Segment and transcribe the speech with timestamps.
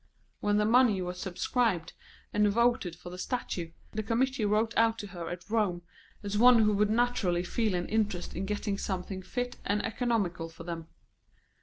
[0.39, 1.93] When the money was subscribed
[2.33, 5.83] and voted for the statue, the committee wrote out to her at Rome
[6.23, 10.63] as one who would naturally feel an interest in getting something fit and economical for
[10.63, 10.87] them.